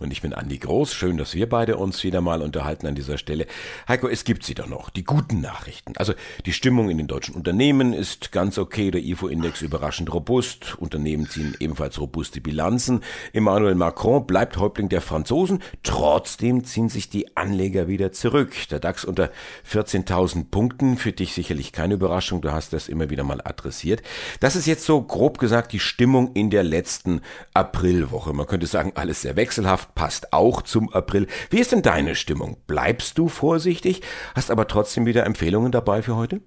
Und 0.00 0.12
ich 0.12 0.22
bin 0.22 0.32
Andi 0.32 0.56
Groß. 0.56 0.94
Schön, 0.94 1.18
dass 1.18 1.34
wir 1.34 1.46
beide 1.46 1.76
uns 1.76 2.02
wieder 2.04 2.22
mal 2.22 2.40
unterhalten 2.40 2.86
an 2.86 2.94
dieser 2.94 3.18
Stelle. 3.18 3.46
Heiko, 3.86 4.08
es 4.08 4.24
gibt 4.24 4.44
sie 4.44 4.54
doch 4.54 4.66
noch. 4.66 4.88
Die 4.88 5.04
guten 5.04 5.42
Nachrichten. 5.42 5.94
Also 5.98 6.14
die 6.46 6.54
Stimmung 6.54 6.88
in 6.88 6.96
den 6.96 7.06
deutschen 7.06 7.34
Unternehmen 7.34 7.92
ist 7.92 8.32
ganz 8.32 8.56
okay. 8.56 8.90
Der 8.90 9.02
IFO-Index 9.02 9.60
überraschend 9.60 10.10
robust. 10.14 10.78
Unternehmen 10.78 11.28
ziehen 11.28 11.54
ebenfalls 11.60 12.00
robuste 12.00 12.40
Bilanzen. 12.40 13.02
Emmanuel 13.34 13.74
Macron 13.74 14.26
bleibt 14.26 14.56
Häuptling 14.56 14.88
der 14.88 15.02
Franzosen. 15.02 15.62
Trotzdem 15.82 16.64
ziehen 16.64 16.88
sich 16.88 17.10
die 17.10 17.36
Anleger 17.36 17.86
wieder 17.86 18.10
zurück. 18.10 18.54
Der 18.70 18.80
DAX 18.80 19.04
unter 19.04 19.30
14.000 19.70 20.46
Punkten. 20.50 20.96
Für 20.96 21.12
dich 21.12 21.34
sicherlich 21.34 21.72
keine 21.72 21.92
Überraschung. 21.92 22.40
Du 22.40 22.52
hast 22.52 22.72
das 22.72 22.88
immer 22.88 23.10
wieder 23.10 23.24
mal 23.24 23.42
adressiert. 23.44 24.00
Das 24.40 24.56
ist 24.56 24.64
jetzt 24.64 24.86
so 24.86 25.02
grob 25.02 25.36
gesagt 25.36 25.74
die 25.74 25.78
Stimmung 25.78 26.32
in 26.32 26.48
der 26.48 26.62
letzten 26.62 27.20
Aprilwoche. 27.52 28.32
Man 28.32 28.46
könnte 28.46 28.66
sagen, 28.66 28.92
alles 28.94 29.20
sehr 29.20 29.36
wechselhaft 29.36 29.89
passt 29.94 30.32
auch 30.32 30.62
zum 30.62 30.92
April. 30.92 31.26
Wie 31.50 31.58
ist 31.58 31.72
denn 31.72 31.82
deine 31.82 32.14
Stimmung? 32.14 32.58
Bleibst 32.66 33.18
du 33.18 33.28
vorsichtig, 33.28 34.02
hast 34.34 34.50
aber 34.50 34.66
trotzdem 34.66 35.06
wieder 35.06 35.26
Empfehlungen 35.26 35.72
dabei 35.72 36.02
für 36.02 36.16
heute? 36.16 36.40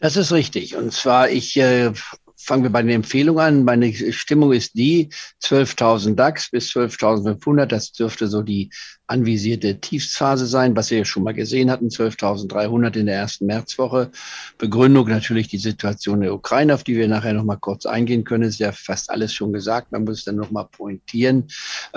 Das 0.00 0.16
ist 0.16 0.32
richtig. 0.32 0.76
Und 0.76 0.92
zwar, 0.92 1.30
ich 1.30 1.56
äh, 1.56 1.92
fangen 2.36 2.64
wir 2.64 2.70
bei 2.70 2.82
den 2.82 2.90
Empfehlungen 2.90 3.40
an. 3.40 3.64
Meine 3.64 3.92
Stimmung 4.12 4.52
ist 4.52 4.74
die 4.74 5.10
12.000 5.42 6.16
DAX 6.16 6.50
bis 6.50 6.70
12.500. 6.72 7.66
Das 7.66 7.92
dürfte 7.92 8.26
so 8.26 8.42
die 8.42 8.70
anvisierte 9.12 9.78
Tiefsphase 9.78 10.46
sein, 10.46 10.74
was 10.74 10.90
wir 10.90 10.98
ja 10.98 11.04
schon 11.04 11.22
mal 11.22 11.34
gesehen 11.34 11.70
hatten, 11.70 11.88
12.300 11.88 12.96
in 12.96 13.06
der 13.06 13.16
ersten 13.16 13.46
Märzwoche. 13.46 14.10
Begründung 14.58 15.08
natürlich 15.08 15.48
die 15.48 15.58
Situation 15.58 16.22
der 16.22 16.34
Ukraine, 16.34 16.74
auf 16.74 16.82
die 16.82 16.96
wir 16.96 17.06
nachher 17.08 17.34
noch 17.34 17.44
mal 17.44 17.56
kurz 17.56 17.84
eingehen 17.84 18.24
können. 18.24 18.44
Ist 18.44 18.58
ja 18.58 18.72
fast 18.72 19.10
alles 19.10 19.34
schon 19.34 19.52
gesagt. 19.52 19.92
Man 19.92 20.04
muss 20.04 20.20
es 20.20 20.24
dann 20.24 20.36
noch 20.36 20.50
mal 20.50 20.64
pointieren. 20.64 21.48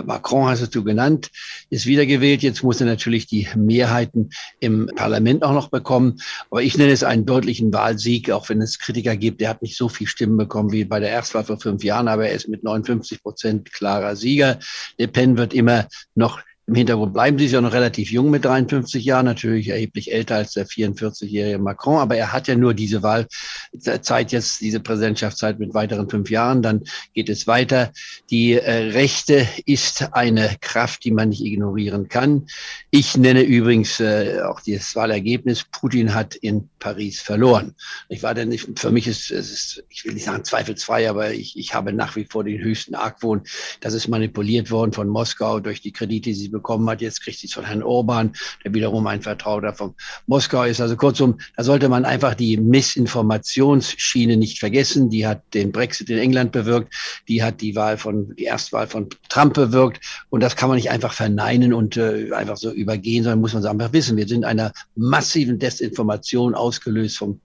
Macron 0.04 0.50
hast 0.50 0.76
du 0.76 0.84
genannt, 0.84 1.32
ist 1.70 1.86
wiedergewählt. 1.86 2.44
Jetzt 2.44 2.64
muss 2.64 2.82
er 2.82 2.88
natürlich 2.88 3.28
die 3.28 3.48
Mehrheiten 3.56 4.30
im 4.60 4.90
Parlament 4.96 5.44
auch 5.44 5.54
noch 5.54 5.70
bekommen. 5.70 6.20
Aber 6.52 6.62
ich 6.62 6.78
nenne 6.78 6.92
es 6.92 7.04
einen 7.04 7.26
deutlichen 7.26 7.72
Wahlsieg, 7.74 8.30
auch 8.32 8.50
wenn 8.50 8.62
es 8.62 8.80
Kritiker 8.80 9.16
gibt. 9.16 9.42
Er 9.42 9.50
hat 9.50 9.62
nicht 9.62 9.78
so 9.78 9.88
viel 9.88 10.08
Stimmen 10.08 10.38
bekommen 10.38 10.74
wie 10.74 10.84
bei 10.84 11.00
der 11.00 11.10
Erstwahl 11.10 11.46
vor 11.46 11.60
fünf 11.60 11.84
Jahren, 11.84 12.10
aber 12.10 12.28
er 12.28 12.36
ist 12.36 12.50
mit 12.50 12.64
59 12.64 13.24
Prozent 13.24 13.72
klarer 13.72 14.16
Sieger. 14.16 14.60
Le 14.98 15.08
Pen 15.08 15.38
wird 15.38 15.54
immer 15.54 15.88
noch 16.14 16.42
im 16.68 16.76
Hintergrund 16.76 17.14
bleiben. 17.14 17.38
Sie 17.38 17.46
ist 17.46 17.52
ja 17.52 17.62
noch 17.62 17.74
relativ 17.74 18.12
jung 18.12 18.32
mit 18.32 18.44
53 18.44 19.04
Jahren, 19.06 19.26
natürlich 19.26 19.70
erheblich 19.70 20.12
älter 20.12 20.36
als 20.36 20.54
der 20.54 20.66
44-jährige 20.68 21.60
Macron, 21.60 22.00
aber 22.00 22.18
er 22.18 22.34
hat 22.34 22.48
ja 22.48 22.56
nur 22.56 22.74
diese 22.74 23.04
Wahlzeit 23.04 24.32
jetzt, 24.32 24.62
diese 24.62 24.80
Präsidentschaftszeit 24.80 25.60
mit 25.60 25.74
weiteren 25.74 26.10
fünf 26.10 26.30
Jahren. 26.32 26.64
Dann 26.64 26.84
geht 27.14 27.30
es 27.30 27.46
weiter. 27.46 27.92
Die 28.32 28.54
äh, 28.54 28.92
Rechte 28.94 29.48
ist 29.66 30.14
eine 30.14 30.56
Kraft, 30.60 31.04
die 31.04 31.12
man 31.12 31.30
nicht 31.30 31.44
ignorieren 31.44 32.10
kann. 32.10 32.48
Ich 32.90 33.16
nenne 33.16 33.44
übrigens 33.44 34.00
äh, 34.00 34.42
auch 34.44 34.60
das 34.62 34.96
Wahlergebnis. 34.96 35.66
Putin 35.72 36.16
hat 36.16 36.36
in 36.36 36.70
Paris 36.80 37.22
verloren. 37.22 37.76
Ich 38.10 38.24
war 38.24 38.34
denn 38.34 38.50
nicht, 38.50 38.80
für 38.80 38.92
mich 38.92 39.08
ist 39.08 39.30
es 39.30 39.84
ich 39.90 40.06
will 40.06 40.14
nicht 40.14 40.26
sagen 40.26 40.44
zweifelsfrei, 40.44 41.10
aber 41.10 41.34
ich, 41.34 41.58
ich 41.58 41.74
habe 41.74 41.94
nach 41.94 42.16
wie 42.16 42.26
vor 42.26 42.44
den 42.44 42.60
höchsten 42.60 42.96
Argwohn. 42.96 43.44
Das 43.82 43.94
ist 43.94 44.08
manipuliert 44.08 44.72
worden 44.72 44.94
von 44.94 45.08
Moskau 45.08 45.60
durch 45.60 45.82
die 45.82 45.92
Kredite, 45.92 46.30
die 46.30 46.36
sie 46.36 46.50
bekommen 46.56 46.90
hat. 46.90 47.02
Jetzt 47.02 47.22
kriegt 47.22 47.38
sie 47.38 47.48
es 47.48 47.54
von 47.54 47.66
Herrn 47.66 47.84
Orban, 47.84 48.34
der 48.64 48.74
wiederum 48.74 49.06
ein 49.08 49.22
Vertrauter 49.22 49.74
von 49.74 49.94
Moskau 50.26 50.64
ist. 50.64 50.82
Also 50.82 50.96
kurzum, 50.96 51.40
da 51.56 51.64
sollte 51.64 51.90
man 51.90 52.06
einfach 52.06 52.34
die 52.34 52.58
Missinformationsschiene 52.58 54.38
nicht 54.38 54.60
vergessen. 54.60 55.10
Die 55.10 55.28
hat 55.28 55.42
den 55.54 55.72
Brexit 55.72 56.10
in 56.10 56.18
England 56.18 56.52
bewirkt. 56.52 56.94
Die 57.28 57.44
hat 57.44 57.62
die 57.62 57.76
Wahl 57.76 57.98
von, 57.98 58.36
die 58.36 58.46
Erstwahl 58.46 58.88
von 58.88 59.10
Trump 59.30 59.54
bewirkt. 59.54 60.04
Und 60.30 60.42
das 60.42 60.56
kann 60.56 60.70
man 60.70 60.78
nicht 60.78 60.90
einfach 60.90 61.14
verneinen 61.14 61.74
und 61.74 61.98
äh, 61.98 62.32
einfach 62.32 62.58
so 62.58 62.72
übergehen, 62.72 63.24
sondern 63.24 63.42
muss 63.42 63.54
man 63.54 63.66
einfach 63.66 63.94
wissen. 63.94 64.18
Wir 64.18 64.28
sind 64.28 64.46
einer 64.46 64.72
massiven 64.96 65.60
Desinformation 65.60 66.56
ausgelöst 66.56 67.18
vom 67.18 67.42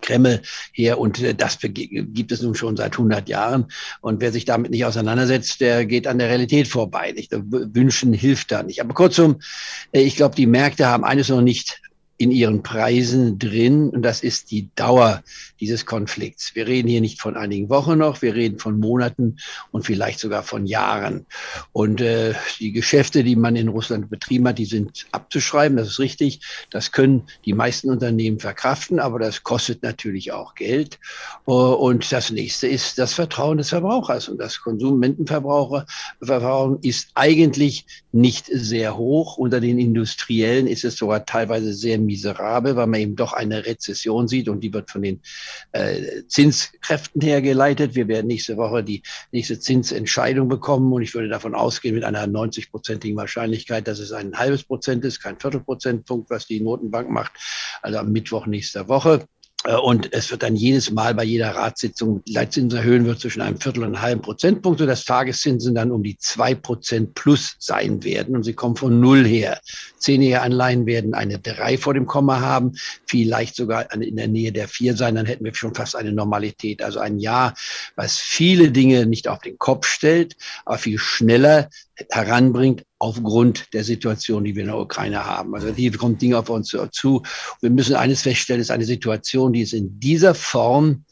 Kreml 0.00 0.42
her 0.72 0.98
und 0.98 1.20
äh, 1.20 1.34
das 1.34 1.58
gibt 1.60 2.32
es 2.32 2.42
nun 2.42 2.54
schon 2.54 2.76
seit 2.76 2.92
100 2.92 3.28
Jahren 3.28 3.66
und 4.00 4.20
wer 4.20 4.32
sich 4.32 4.44
damit 4.44 4.70
nicht 4.70 4.84
auseinandersetzt, 4.84 5.60
der 5.60 5.86
geht 5.86 6.06
an 6.06 6.18
der 6.18 6.28
Realität 6.28 6.68
vorbei. 6.68 7.12
Nicht? 7.12 7.32
Wünschen 7.32 8.12
hilft 8.12 8.50
da 8.52 8.62
nicht. 8.62 8.80
Aber 8.80 8.94
kurzum, 8.94 9.40
äh, 9.92 10.00
ich 10.00 10.16
glaube, 10.16 10.36
die 10.36 10.46
Märkte 10.46 10.86
haben 10.86 11.04
eines 11.04 11.28
noch 11.28 11.40
nicht 11.40 11.80
in 12.16 12.30
ihren 12.30 12.62
Preisen 12.62 13.38
drin 13.38 13.90
und 13.90 14.02
das 14.02 14.22
ist 14.22 14.52
die 14.52 14.68
Dauer 14.76 15.22
dieses 15.58 15.84
Konflikts. 15.84 16.54
Wir 16.54 16.66
reden 16.66 16.88
hier 16.88 17.00
nicht 17.00 17.20
von 17.20 17.36
einigen 17.36 17.68
Wochen 17.70 17.98
noch, 17.98 18.22
wir 18.22 18.34
reden 18.34 18.58
von 18.60 18.78
Monaten 18.78 19.38
und 19.72 19.84
vielleicht 19.84 20.20
sogar 20.20 20.44
von 20.44 20.66
Jahren. 20.66 21.26
Und 21.72 22.00
äh, 22.00 22.34
die 22.60 22.70
Geschäfte, 22.70 23.24
die 23.24 23.34
man 23.34 23.56
in 23.56 23.68
Russland 23.68 24.10
betrieben 24.10 24.46
hat, 24.46 24.58
die 24.58 24.64
sind 24.64 25.06
abzuschreiben, 25.10 25.76
das 25.76 25.88
ist 25.88 25.98
richtig. 25.98 26.40
Das 26.70 26.92
können 26.92 27.24
die 27.44 27.52
meisten 27.52 27.90
Unternehmen 27.90 28.38
verkraften, 28.38 29.00
aber 29.00 29.18
das 29.18 29.42
kostet 29.42 29.82
natürlich 29.82 30.30
auch 30.30 30.54
Geld. 30.54 31.00
Und 31.44 32.12
das 32.12 32.30
nächste 32.30 32.68
ist 32.68 32.98
das 32.98 33.14
Vertrauen 33.14 33.58
des 33.58 33.70
Verbrauchers. 33.70 34.28
Und 34.28 34.38
das 34.38 34.60
Konsumentenverbraucher 34.60 35.86
ist 36.82 37.08
eigentlich 37.14 37.86
nicht 38.12 38.46
sehr 38.52 38.96
hoch. 38.96 39.36
Unter 39.36 39.60
den 39.60 39.78
Industriellen 39.80 40.68
ist 40.68 40.84
es 40.84 40.96
sogar 40.96 41.24
teilweise 41.26 41.72
sehr 41.72 42.03
miserabel, 42.04 42.76
weil 42.76 42.86
man 42.86 43.00
eben 43.00 43.16
doch 43.16 43.32
eine 43.32 43.66
Rezession 43.66 44.28
sieht 44.28 44.48
und 44.48 44.60
die 44.60 44.72
wird 44.72 44.90
von 44.90 45.02
den 45.02 45.20
äh, 45.72 46.22
Zinskräften 46.26 47.20
hergeleitet. 47.20 47.94
Wir 47.94 48.08
werden 48.08 48.26
nächste 48.26 48.56
Woche 48.56 48.84
die 48.84 49.02
nächste 49.32 49.58
Zinsentscheidung 49.58 50.48
bekommen 50.48 50.92
und 50.92 51.02
ich 51.02 51.14
würde 51.14 51.28
davon 51.28 51.54
ausgehen 51.54 51.94
mit 51.94 52.04
einer 52.04 52.24
90-prozentigen 52.26 53.16
Wahrscheinlichkeit, 53.16 53.88
dass 53.88 53.98
es 53.98 54.12
ein 54.12 54.36
halbes 54.38 54.64
Prozent 54.64 55.04
ist, 55.04 55.20
kein 55.20 55.38
Viertelprozentpunkt, 55.38 56.30
was 56.30 56.46
die 56.46 56.60
Notenbank 56.60 57.10
macht, 57.10 57.32
also 57.82 57.98
am 57.98 58.12
Mittwoch 58.12 58.46
nächster 58.46 58.88
Woche. 58.88 59.26
Äh, 59.64 59.76
und 59.76 60.12
es 60.12 60.30
wird 60.30 60.42
dann 60.42 60.56
jedes 60.56 60.90
Mal 60.90 61.14
bei 61.14 61.24
jeder 61.24 61.50
Ratssitzung 61.54 62.22
Leitzinsen 62.28 62.78
erhöhen 62.78 63.04
wird 63.06 63.20
zwischen 63.20 63.40
einem 63.42 63.60
Viertel 63.60 63.80
und 63.80 63.86
einem 63.86 64.02
halben 64.02 64.22
Prozentpunkt, 64.22 64.78
sodass 64.78 65.04
Tageszinsen 65.04 65.74
dann 65.74 65.90
um 65.90 66.02
die 66.02 66.16
zwei 66.18 66.54
Prozent 66.54 67.14
plus 67.14 67.56
sein 67.58 68.02
werden. 68.04 68.36
Und 68.36 68.44
sie 68.44 68.52
kommen 68.52 68.76
von 68.76 69.00
Null 69.00 69.24
her. 69.24 69.60
Zehnjährige 69.98 70.42
Anleihen 70.42 70.86
werden 70.86 71.14
eine 71.14 71.38
drei 71.38 71.78
vor 71.78 71.94
dem 71.94 72.06
Komma 72.06 72.40
haben, 72.40 72.72
vielleicht 73.06 73.56
sogar 73.56 73.92
in 73.92 74.16
der 74.16 74.28
Nähe 74.28 74.52
der 74.52 74.68
vier 74.68 74.96
sein. 74.96 75.14
Dann 75.14 75.26
hätten 75.26 75.44
wir 75.44 75.54
schon 75.54 75.74
fast 75.74 75.96
eine 75.96 76.12
Normalität. 76.12 76.82
Also 76.82 77.00
ein 77.00 77.18
Jahr, 77.18 77.54
was 77.96 78.18
viele 78.18 78.70
Dinge 78.70 79.06
nicht 79.06 79.28
auf 79.28 79.40
den 79.40 79.58
Kopf 79.58 79.86
stellt, 79.86 80.36
aber 80.64 80.78
viel 80.78 80.98
schneller 80.98 81.68
heranbringt 82.10 82.84
aufgrund 82.98 83.72
der 83.72 83.84
Situation, 83.84 84.44
die 84.44 84.54
wir 84.54 84.62
in 84.62 84.68
der 84.68 84.78
Ukraine 84.78 85.24
haben. 85.24 85.54
Also 85.54 85.68
hier 85.68 85.96
kommt 85.96 86.22
Dinge 86.22 86.38
auf 86.38 86.48
uns 86.48 86.76
zu. 86.90 87.22
Wir 87.60 87.70
müssen 87.70 87.96
eines 87.96 88.22
feststellen, 88.22 88.60
es 88.60 88.68
ist 88.68 88.70
eine 88.70 88.84
Situation, 88.84 89.52
die 89.52 89.62
es 89.62 89.72
in 89.72 90.00
dieser 90.00 90.34
Form 90.34 91.03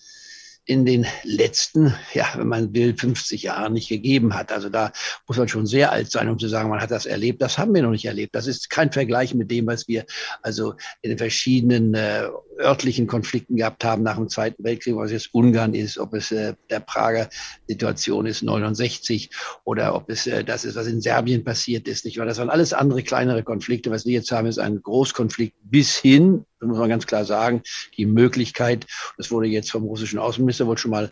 in 0.72 0.86
den 0.86 1.06
letzten, 1.22 1.94
ja, 2.14 2.26
wenn 2.36 2.48
man 2.48 2.74
will, 2.74 2.96
50 2.96 3.42
Jahren 3.42 3.74
nicht 3.74 3.90
gegeben 3.90 4.34
hat. 4.34 4.50
Also 4.50 4.70
da 4.70 4.90
muss 5.28 5.36
man 5.36 5.46
schon 5.46 5.66
sehr 5.66 5.92
alt 5.92 6.10
sein, 6.10 6.30
um 6.30 6.38
zu 6.38 6.48
sagen, 6.48 6.70
man 6.70 6.80
hat 6.80 6.90
das 6.90 7.04
erlebt. 7.04 7.42
Das 7.42 7.58
haben 7.58 7.74
wir 7.74 7.82
noch 7.82 7.90
nicht 7.90 8.06
erlebt. 8.06 8.34
Das 8.34 8.46
ist 8.46 8.70
kein 8.70 8.90
Vergleich 8.90 9.34
mit 9.34 9.50
dem, 9.50 9.66
was 9.66 9.86
wir 9.86 10.06
also 10.40 10.74
in 11.02 11.10
den 11.10 11.18
verschiedenen 11.18 11.92
äh, 11.92 12.26
örtlichen 12.58 13.06
Konflikten 13.06 13.56
gehabt 13.56 13.84
haben 13.84 14.02
nach 14.02 14.16
dem 14.16 14.30
Zweiten 14.30 14.64
Weltkrieg, 14.64 14.96
was 14.96 15.12
jetzt 15.12 15.34
Ungarn 15.34 15.74
ist, 15.74 15.98
ob 15.98 16.14
es 16.14 16.32
äh, 16.32 16.54
der 16.70 16.80
Prager 16.80 17.28
Situation 17.68 18.24
ist, 18.24 18.42
69, 18.42 19.30
oder 19.64 19.94
ob 19.94 20.08
es 20.08 20.26
äh, 20.26 20.42
das 20.42 20.64
ist, 20.64 20.74
was 20.74 20.86
in 20.86 21.02
Serbien 21.02 21.44
passiert 21.44 21.86
ist, 21.86 22.06
nicht 22.06 22.16
wahr? 22.16 22.26
Das 22.26 22.38
waren 22.38 22.50
alles 22.50 22.72
andere 22.72 23.02
kleinere 23.02 23.42
Konflikte. 23.42 23.90
Was 23.90 24.06
wir 24.06 24.14
jetzt 24.14 24.32
haben, 24.32 24.46
ist 24.46 24.58
ein 24.58 24.80
Großkonflikt 24.82 25.54
bis 25.64 25.98
hin 25.98 26.46
muss 26.68 26.78
man 26.78 26.88
ganz 26.88 27.06
klar 27.06 27.24
sagen, 27.24 27.62
die 27.96 28.06
Möglichkeit, 28.06 28.86
das 29.16 29.30
wurde 29.30 29.48
jetzt 29.48 29.70
vom 29.70 29.84
russischen 29.84 30.18
Außenminister 30.18 30.66
wohl 30.66 30.78
schon 30.78 30.90
mal 30.90 31.10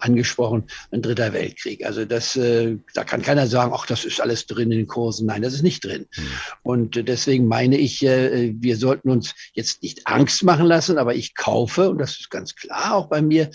angesprochen, 0.00 0.64
ein 0.90 1.02
dritter 1.02 1.32
Weltkrieg. 1.32 1.84
Also 1.84 2.04
das, 2.04 2.36
äh, 2.36 2.76
da 2.94 3.04
kann 3.04 3.22
keiner 3.22 3.46
sagen, 3.46 3.72
ach, 3.74 3.86
das 3.86 4.04
ist 4.04 4.20
alles 4.20 4.46
drin 4.46 4.70
in 4.70 4.78
den 4.78 4.86
Kursen. 4.86 5.26
Nein, 5.26 5.42
das 5.42 5.54
ist 5.54 5.62
nicht 5.62 5.84
drin. 5.84 6.06
Mhm. 6.16 6.22
Und 6.62 7.08
deswegen 7.08 7.46
meine 7.46 7.76
ich, 7.76 8.04
äh, 8.04 8.54
wir 8.58 8.76
sollten 8.76 9.10
uns 9.10 9.34
jetzt 9.54 9.82
nicht 9.82 10.06
Angst 10.06 10.42
machen 10.44 10.66
lassen, 10.66 10.98
aber 10.98 11.14
ich 11.14 11.34
kaufe, 11.34 11.90
und 11.90 11.98
das 11.98 12.18
ist 12.18 12.30
ganz 12.30 12.54
klar 12.54 12.94
auch 12.94 13.06
bei 13.08 13.22
mir, 13.22 13.50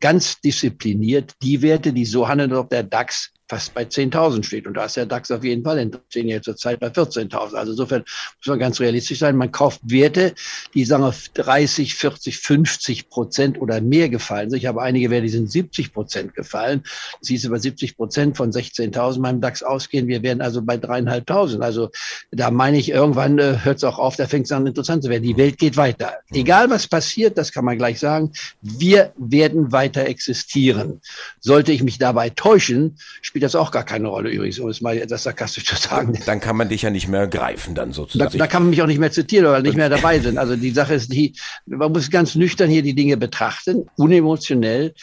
ganz 0.00 0.40
diszipliniert 0.40 1.34
die 1.42 1.62
Werte, 1.62 1.92
die 1.92 2.06
so 2.06 2.26
handeln, 2.26 2.54
ob 2.54 2.70
der 2.70 2.82
DAX 2.82 3.32
fast 3.50 3.74
bei 3.74 3.82
10.000 3.82 4.44
steht. 4.44 4.66
Und 4.68 4.74
da 4.74 4.84
ist 4.84 4.96
der 4.96 5.06
DAX 5.06 5.30
auf 5.32 5.42
jeden 5.42 5.64
Fall 5.64 5.78
in 5.78 5.90
zehn 6.08 6.28
Jahren 6.28 6.42
zurzeit 6.42 6.78
bei 6.78 6.86
14.000. 6.86 7.54
Also 7.54 7.72
insofern 7.72 8.02
muss 8.02 8.46
man 8.46 8.60
ganz 8.60 8.78
realistisch 8.78 9.18
sein. 9.18 9.36
Man 9.36 9.50
kauft 9.50 9.80
Werte, 9.82 10.34
die 10.72 10.84
sagen 10.84 11.02
auf 11.02 11.28
30, 11.34 11.96
40, 11.96 12.38
50 12.38 13.08
Prozent 13.08 13.60
oder 13.60 13.80
mehr 13.80 14.08
gefallen 14.08 14.50
sind. 14.50 14.60
Ich 14.60 14.66
habe 14.66 14.80
einige 14.80 15.10
Werte, 15.10 15.24
die 15.24 15.30
sind 15.30 15.50
70 15.50 15.92
Prozent 15.92 16.34
gefallen. 16.34 16.84
Das 17.18 17.28
hieß 17.28 17.44
über 17.44 17.58
70 17.58 17.96
Prozent 17.96 18.36
von 18.36 18.52
16.000 18.52 19.20
beim 19.20 19.40
DAX 19.40 19.64
ausgehen. 19.64 20.06
Wir 20.06 20.22
werden 20.22 20.42
also 20.42 20.62
bei 20.62 20.76
dreieinhalbtausend. 20.76 21.62
Also 21.62 21.90
da 22.30 22.52
meine 22.52 22.78
ich, 22.78 22.90
irgendwann 22.90 23.40
äh, 23.40 23.58
hört 23.64 23.78
es 23.78 23.84
auch 23.84 23.98
auf, 23.98 24.14
da 24.14 24.28
fängt 24.28 24.46
es 24.46 24.52
an 24.52 24.66
interessant 24.66 25.02
zu 25.02 25.10
werden. 25.10 25.24
Die 25.24 25.36
Welt 25.36 25.58
geht 25.58 25.76
weiter. 25.76 26.18
Egal 26.32 26.70
was 26.70 26.86
passiert, 26.86 27.36
das 27.36 27.50
kann 27.50 27.64
man 27.64 27.78
gleich 27.78 27.98
sagen, 27.98 28.30
wir 28.62 29.12
werden 29.16 29.72
weiter 29.72 30.06
existieren. 30.06 31.00
Sollte 31.40 31.72
ich 31.72 31.82
mich 31.82 31.98
dabei 31.98 32.30
täuschen, 32.30 32.96
das 33.40 33.54
auch 33.54 33.70
gar 33.70 33.84
keine 33.84 34.08
Rolle 34.08 34.30
übrigens, 34.30 34.58
um 34.58 34.68
es 34.68 34.80
mal 34.80 34.96
etwas 34.96 35.24
sarkastisch 35.24 35.64
zu 35.64 35.76
sagen. 35.76 36.18
Dann 36.26 36.40
kann 36.40 36.56
man 36.56 36.68
dich 36.68 36.82
ja 36.82 36.90
nicht 36.90 37.08
mehr 37.08 37.26
greifen, 37.26 37.74
dann 37.74 37.92
sozusagen. 37.92 38.32
Da, 38.32 38.38
da 38.38 38.46
kann 38.46 38.62
man 38.62 38.70
mich 38.70 38.82
auch 38.82 38.86
nicht 38.86 39.00
mehr 39.00 39.10
zitieren, 39.10 39.46
weil 39.46 39.62
nicht 39.62 39.76
mehr 39.76 39.88
dabei 39.88 40.18
sind. 40.20 40.38
Also 40.38 40.56
die 40.56 40.70
Sache 40.70 40.94
ist 40.94 41.12
die, 41.12 41.34
man 41.66 41.92
muss 41.92 42.10
ganz 42.10 42.34
nüchtern 42.34 42.70
hier 42.70 42.82
die 42.82 42.94
Dinge 42.94 43.16
betrachten, 43.16 43.88
unemotionell. 43.96 44.94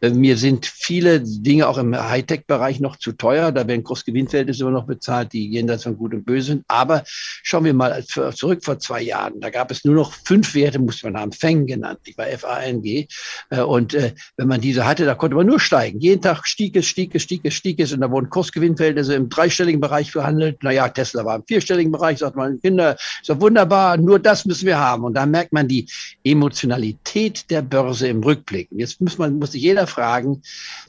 Äh, 0.00 0.10
mir 0.10 0.36
sind 0.36 0.66
viele 0.66 1.20
Dinge 1.20 1.68
auch 1.68 1.78
im 1.78 1.96
Hightech-Bereich 1.96 2.80
noch 2.80 2.96
zu 2.96 3.12
teuer. 3.12 3.52
Da 3.52 3.66
werden 3.66 3.84
Kursgewinnverhältnisse 3.84 4.62
immer 4.62 4.72
noch 4.72 4.86
bezahlt, 4.86 5.32
die 5.32 5.48
jenseits 5.48 5.84
von 5.84 5.96
Gut 5.96 6.14
und 6.14 6.24
Böse 6.24 6.48
sind. 6.48 6.64
Aber 6.68 7.02
schauen 7.06 7.64
wir 7.64 7.74
mal 7.74 8.04
zurück 8.04 8.64
vor 8.64 8.78
zwei 8.78 9.02
Jahren. 9.02 9.40
Da 9.40 9.50
gab 9.50 9.70
es 9.70 9.84
nur 9.84 9.94
noch 9.94 10.12
fünf 10.12 10.54
Werte, 10.54 10.78
musste 10.78 11.10
man 11.10 11.20
haben, 11.20 11.32
Feng 11.32 11.66
genannt. 11.66 12.00
Ich 12.04 12.18
war 12.18 12.28
F-A-N-G. 12.28 13.06
Äh, 13.50 13.60
und 13.62 13.94
äh, 13.94 14.14
wenn 14.36 14.48
man 14.48 14.60
diese 14.60 14.84
hatte, 14.86 15.04
da 15.04 15.14
konnte 15.14 15.36
man 15.36 15.46
nur 15.46 15.60
steigen. 15.60 16.00
Jeden 16.00 16.22
Tag 16.22 16.46
stieg 16.46 16.76
es, 16.76 16.86
stieg 16.86 17.14
es, 17.14 17.22
stieg 17.22 17.40
es, 17.44 17.54
stieg 17.54 17.80
es. 17.80 17.92
Und 17.92 18.00
da 18.00 18.10
wurden 18.10 18.30
Kursgewinnverhältnisse 18.30 19.14
im 19.14 19.28
dreistelligen 19.28 19.80
Bereich 19.80 20.12
verhandelt. 20.12 20.62
Naja, 20.62 20.88
Tesla 20.88 21.24
war 21.24 21.36
im 21.36 21.44
vierstelligen 21.46 21.92
Bereich. 21.92 22.18
Sagt 22.18 22.36
man, 22.36 22.60
Kinder, 22.60 22.96
ist 23.20 23.28
doch 23.28 23.40
wunderbar. 23.40 23.96
Nur 23.96 24.18
das 24.18 24.44
müssen 24.44 24.66
wir 24.66 24.78
haben. 24.78 25.04
Und 25.04 25.14
da 25.14 25.26
merkt 25.26 25.52
man 25.52 25.68
die 25.68 25.88
Emotionalität 26.24 27.50
der 27.50 27.62
Börse 27.62 28.08
im 28.08 28.22
Rückblick. 28.22 28.70
Und 28.70 28.78
jetzt 28.78 29.00
muss 29.00 29.18
man, 29.18 29.38
muss 29.38 29.52
sich 29.52 29.62
jeder 29.62 29.85
fragen, 29.86 30.42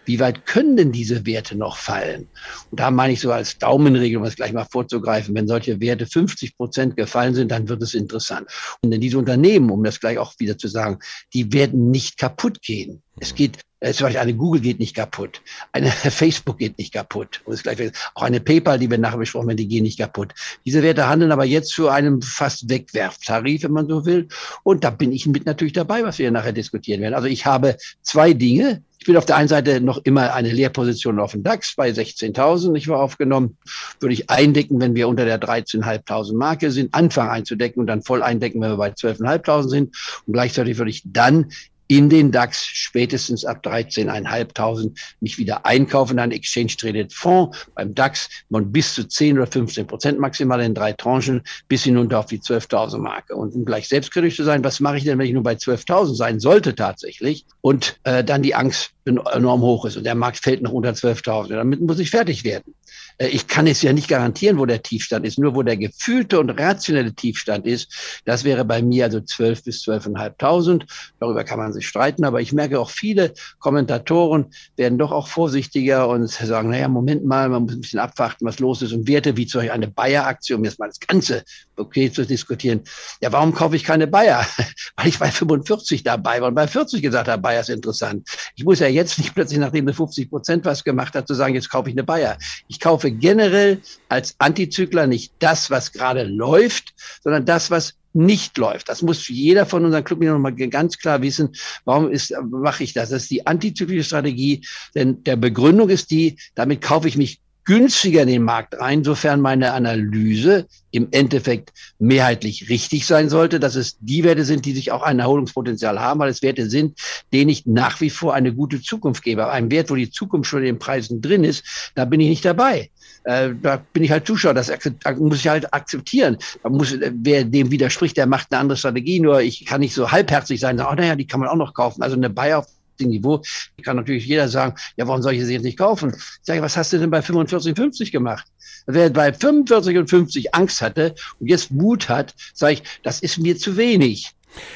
wie 0.05 0.19
weit 0.19 0.45
können 0.45 0.77
denn 0.77 0.91
diese 0.91 1.25
Werte 1.25 1.55
noch 1.55 1.77
fallen? 1.77 2.27
Und 2.71 2.79
da 2.79 2.91
meine 2.91 3.13
ich 3.13 3.21
so 3.21 3.31
als 3.31 3.57
Daumenregel, 3.57 4.17
um 4.17 4.25
es 4.25 4.35
gleich 4.35 4.53
mal 4.53 4.67
vorzugreifen, 4.69 5.35
wenn 5.35 5.47
solche 5.47 5.79
Werte 5.79 6.05
50 6.05 6.57
Prozent 6.57 6.97
gefallen 6.97 7.35
sind, 7.35 7.51
dann 7.51 7.69
wird 7.69 7.81
es 7.81 7.93
interessant. 7.93 8.49
Und 8.81 8.91
denn 8.91 9.01
diese 9.01 9.17
Unternehmen, 9.17 9.69
um 9.71 9.83
das 9.83 9.99
gleich 9.99 10.17
auch 10.17 10.33
wieder 10.39 10.57
zu 10.57 10.67
sagen, 10.67 10.99
die 11.33 11.53
werden 11.53 11.91
nicht 11.91 12.17
kaputt 12.17 12.61
gehen. 12.61 13.01
Es 13.19 13.33
geht 13.33 13.59
äh, 13.79 13.93
zum 13.93 14.05
Beispiel 14.05 14.21
eine 14.21 14.33
Google 14.33 14.61
geht 14.61 14.79
nicht 14.79 14.95
kaputt, 14.95 15.41
eine 15.71 15.91
Facebook 15.91 16.57
geht 16.57 16.77
nicht 16.77 16.93
kaputt. 16.93 17.41
Und 17.45 17.61
gleich, 17.61 17.91
auch 18.15 18.23
eine 18.23 18.39
PayPal, 18.39 18.79
die 18.79 18.89
wir 18.89 18.97
nachher 18.97 19.17
besprochen 19.17 19.49
haben, 19.49 19.57
die 19.57 19.67
gehen 19.67 19.83
nicht 19.83 19.99
kaputt. 19.99 20.33
Diese 20.65 20.81
Werte 20.81 21.07
handeln 21.07 21.31
aber 21.31 21.45
jetzt 21.45 21.69
zu 21.69 21.87
einem 21.87 22.21
fast 22.21 22.69
Wegwerftarif, 22.69 23.63
wenn 23.63 23.71
man 23.71 23.87
so 23.87 24.05
will. 24.05 24.27
Und 24.63 24.83
da 24.83 24.89
bin 24.89 25.11
ich 25.11 25.27
mit 25.27 25.45
natürlich 25.45 25.73
dabei, 25.73 26.03
was 26.03 26.17
wir 26.17 26.31
nachher 26.31 26.53
diskutieren 26.53 27.01
werden. 27.01 27.13
Also 27.13 27.27
ich 27.27 27.45
habe 27.45 27.77
zwei 28.01 28.33
Dinge. 28.33 28.81
Ich 28.99 29.05
bin 29.05 29.15
auf 29.15 29.25
der 29.25 29.37
einen 29.37 29.47
Seite 29.47 29.79
noch 29.79 29.99
immer 30.03 30.33
eine 30.33 30.51
Leerposition 30.51 31.19
auf 31.19 31.31
dem 31.31 31.43
DAX 31.43 31.75
bei 31.75 31.89
16.000. 31.91 32.75
Ich 32.75 32.87
war 32.87 32.99
aufgenommen. 32.99 33.57
Würde 33.99 34.13
ich 34.13 34.29
eindecken, 34.29 34.81
wenn 34.81 34.95
wir 34.95 35.07
unter 35.07 35.23
der 35.23 35.39
13.500 35.39 36.35
Marke 36.35 36.71
sind, 36.71 36.93
anfangen 36.95 37.29
einzudecken 37.29 37.79
und 37.79 37.87
dann 37.87 38.01
voll 38.01 38.23
eindecken, 38.23 38.59
wenn 38.59 38.71
wir 38.71 38.77
bei 38.77 38.89
12.500 38.89 39.69
sind. 39.69 39.95
Und 40.25 40.33
gleichzeitig 40.33 40.79
würde 40.79 40.89
ich 40.89 41.03
dann 41.05 41.51
in 41.87 42.09
den 42.09 42.31
DAX 42.31 42.65
spätestens 42.65 43.45
ab 43.45 43.65
13.500 43.65 44.91
mich 45.21 45.37
wieder 45.37 45.65
einkaufen, 45.65 46.19
einen 46.19 46.31
Exchange-Traded 46.31 47.13
Fonds 47.13 47.67
beim 47.75 47.95
DAX 47.95 48.29
von 48.51 48.71
bis 48.71 48.93
zu 48.93 49.07
10 49.07 49.37
oder 49.37 49.47
15 49.47 49.87
Prozent 49.87 50.19
maximal 50.19 50.61
in 50.61 50.73
drei 50.73 50.93
Tranchen 50.93 51.41
bis 51.67 51.83
hinunter 51.83 52.19
auf 52.19 52.25
die 52.25 52.39
12.000 52.39 52.97
Marke. 52.97 53.35
Und 53.35 53.55
um 53.55 53.65
gleich 53.65 53.87
selbstkritisch 53.87 54.35
zu 54.35 54.43
sein, 54.43 54.63
was 54.63 54.79
mache 54.79 54.97
ich 54.97 55.03
denn, 55.03 55.17
wenn 55.17 55.27
ich 55.27 55.33
nur 55.33 55.43
bei 55.43 55.53
12.000 55.53 56.15
sein 56.15 56.39
sollte 56.39 56.75
tatsächlich 56.75 57.45
und 57.61 57.99
äh, 58.03 58.23
dann 58.23 58.41
die 58.41 58.55
Angst 58.55 58.91
enorm 59.05 59.61
hoch 59.61 59.85
ist 59.85 59.97
und 59.97 60.03
der 60.03 60.15
Markt 60.15 60.39
fällt 60.39 60.61
noch 60.61 60.71
unter 60.71 60.91
12.000. 60.91 61.55
Damit 61.55 61.81
muss 61.81 61.99
ich 61.99 62.09
fertig 62.09 62.43
werden. 62.43 62.73
Äh, 63.17 63.27
ich 63.27 63.47
kann 63.47 63.67
es 63.67 63.81
ja 63.81 63.93
nicht 63.93 64.07
garantieren, 64.07 64.57
wo 64.57 64.65
der 64.65 64.81
Tiefstand 64.81 65.25
ist, 65.25 65.39
nur 65.39 65.55
wo 65.55 65.63
der 65.63 65.77
gefühlte 65.77 66.39
und 66.39 66.49
rationelle 66.49 67.13
Tiefstand 67.13 67.65
ist. 67.65 68.21
Das 68.25 68.43
wäre 68.43 68.65
bei 68.65 68.81
mir 68.81 69.05
also 69.05 69.21
12 69.21 69.63
bis 69.63 69.83
12.500. 69.83 70.83
Darüber 71.19 71.43
kann 71.43 71.59
man 71.59 71.73
sich 71.73 71.87
streiten, 71.87 72.23
aber 72.23 72.41
ich 72.41 72.53
merke 72.53 72.79
auch 72.79 72.89
viele 72.89 73.33
Kommentatoren 73.59 74.47
werden 74.75 74.97
doch 74.97 75.11
auch 75.11 75.27
vorsichtiger 75.27 76.07
und 76.07 76.27
sagen, 76.29 76.69
naja, 76.69 76.87
Moment 76.87 77.25
mal, 77.25 77.49
man 77.49 77.63
muss 77.63 77.73
ein 77.73 77.81
bisschen 77.81 77.99
abwarten, 77.99 78.45
was 78.45 78.59
los 78.59 78.81
ist 78.81 78.93
und 78.93 79.07
Werte 79.07 79.35
wie 79.37 79.47
zum 79.47 79.59
Beispiel 79.59 79.71
eine 79.71 79.87
Bayer-Aktie, 79.87 80.55
um 80.55 80.63
jetzt 80.63 80.79
mal 80.79 80.87
das 80.87 80.99
Ganze 80.99 81.43
okay 81.75 82.11
zu 82.11 82.25
diskutieren. 82.25 82.81
Ja, 83.21 83.31
warum 83.31 83.53
kaufe 83.53 83.75
ich 83.75 83.83
keine 83.83 84.07
Bayer? 84.07 84.45
Weil 84.95 85.07
ich 85.07 85.19
bei 85.19 85.31
45 85.31 86.03
dabei 86.03 86.41
war 86.41 86.49
und 86.49 86.55
bei 86.55 86.67
40 86.67 87.01
gesagt 87.01 87.27
habe, 87.27 87.41
Bayer 87.41 87.61
ist 87.61 87.69
interessant. 87.69 88.27
Ich 88.55 88.63
muss 88.63 88.79
ja 88.79 88.87
jetzt 88.87 89.17
nicht 89.17 89.33
plötzlich, 89.33 89.59
nachdem 89.59 89.85
eine 89.85 89.93
50 89.93 90.29
Prozent 90.29 90.65
was 90.65 90.83
gemacht 90.83 91.15
hat, 91.15 91.27
zu 91.27 91.33
sagen, 91.33 91.55
jetzt 91.55 91.69
kaufe 91.69 91.89
ich 91.89 91.95
eine 91.95 92.03
Bayer. 92.03 92.37
Ich 92.67 92.79
kaufe 92.79 93.06
generell 93.11 93.81
als 94.09 94.35
Antizykler 94.39 95.07
nicht 95.07 95.33
das, 95.39 95.69
was 95.69 95.91
gerade 95.91 96.23
läuft, 96.23 96.93
sondern 97.23 97.45
das, 97.45 97.71
was 97.71 97.95
nicht 98.13 98.57
läuft. 98.57 98.89
Das 98.89 99.01
muss 99.01 99.27
jeder 99.27 99.65
von 99.65 99.85
unseren 99.85 100.03
Clubmitgliedern 100.03 100.41
nochmal 100.41 100.69
ganz 100.69 100.97
klar 100.97 101.21
wissen. 101.21 101.55
Warum 101.85 102.09
ist, 102.09 102.33
mache 102.49 102.83
ich 102.83 102.93
das? 102.93 103.09
Das 103.09 103.23
ist 103.23 103.31
die 103.31 103.45
antizyklische 103.45 104.03
Strategie. 104.03 104.65
Denn 104.95 105.23
der 105.23 105.35
Begründung 105.35 105.89
ist 105.89 106.09
die, 106.09 106.37
damit 106.55 106.81
kaufe 106.81 107.07
ich 107.07 107.17
mich 107.17 107.39
günstiger 107.67 108.21
in 108.21 108.29
den 108.29 108.43
Markt 108.43 108.79
rein, 108.79 109.03
sofern 109.03 109.41
meine 109.41 109.73
Analyse 109.73 110.67
im 110.91 111.09
Endeffekt 111.11 111.73
mehrheitlich 111.99 112.69
richtig 112.69 113.05
sein 113.05 113.27
sollte, 113.27 113.59
dass 113.59 113.75
es 113.75 113.97
die 113.99 114.23
Werte 114.23 114.45
sind, 114.45 114.65
die 114.65 114.71
sich 114.71 114.93
auch 114.93 115.03
ein 115.03 115.19
Erholungspotenzial 115.19 115.99
haben, 115.99 116.21
weil 116.21 116.29
es 116.29 116.41
Werte 116.41 116.69
sind, 116.69 116.97
denen 117.33 117.49
ich 117.49 117.65
nach 117.65 117.99
wie 117.99 118.09
vor 118.09 118.33
eine 118.33 118.53
gute 118.53 118.81
Zukunft 118.81 119.21
gebe. 119.21 119.43
Aber 119.43 119.51
ein 119.51 119.69
Wert, 119.69 119.89
wo 119.89 119.95
die 119.95 120.09
Zukunft 120.09 120.49
schon 120.49 120.59
in 120.59 120.65
den 120.65 120.79
Preisen 120.79 121.21
drin 121.21 121.43
ist, 121.43 121.91
da 121.93 122.05
bin 122.05 122.21
ich 122.21 122.29
nicht 122.29 122.45
dabei. 122.45 122.89
Äh, 123.25 123.49
da 123.61 123.83
bin 123.91 124.05
ich 124.05 124.11
halt 124.11 124.25
Zuschauer, 124.25 124.53
das 124.53 124.71
muss 125.17 125.39
ich 125.39 125.49
halt 125.49 125.73
akzeptieren. 125.73 126.37
Da 126.63 126.69
muss, 126.69 126.95
wer 126.97 127.43
dem 127.43 127.69
widerspricht, 127.69 128.15
der 128.15 128.27
macht 128.27 128.47
eine 128.51 128.61
andere 128.61 128.77
Strategie, 128.77 129.19
nur 129.19 129.41
ich 129.41 129.65
kann 129.65 129.81
nicht 129.81 129.93
so 129.93 130.09
halbherzig 130.09 130.61
sein, 130.61 130.77
sagen, 130.77 130.89
oh 130.89 130.95
naja, 130.95 131.17
die 131.17 131.27
kann 131.27 131.41
man 131.41 131.49
auch 131.49 131.57
noch 131.57 131.73
kaufen. 131.73 132.01
Also 132.01 132.15
eine 132.15 132.29
Buy 132.29 132.53
auf 132.53 132.67
Niveau 133.05 133.41
kann 133.83 133.97
natürlich 133.97 134.25
jeder 134.25 134.47
sagen, 134.47 134.75
ja, 134.95 135.07
warum 135.07 135.21
soll 135.21 135.33
ich 135.33 135.45
sie 135.45 135.53
jetzt 135.53 135.63
nicht 135.63 135.77
kaufen? 135.77 136.13
Ich 136.15 136.39
sage, 136.43 136.61
was 136.61 136.77
hast 136.77 136.93
du 136.93 136.99
denn 136.99 137.09
bei 137.09 137.21
45, 137.21 137.75
50 137.75 138.11
gemacht? 138.11 138.47
Wer 138.85 139.09
bei 139.09 139.33
45 139.33 139.97
und 139.97 140.09
50 140.09 140.55
Angst 140.55 140.81
hatte 140.81 141.13
und 141.39 141.47
jetzt 141.47 141.71
Mut 141.71 142.09
hat, 142.09 142.33
sage 142.53 142.73
ich, 142.73 142.83
das 143.03 143.21
ist 143.21 143.37
mir 143.37 143.57
zu 143.57 143.77
wenig. 143.77 144.31